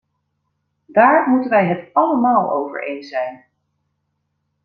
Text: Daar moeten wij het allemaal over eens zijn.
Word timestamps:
Daar 0.85 1.29
moeten 1.29 1.49
wij 1.49 1.65
het 1.67 1.89
allemaal 1.93 2.51
over 2.51 2.83
eens 2.87 3.09
zijn. 3.09 3.45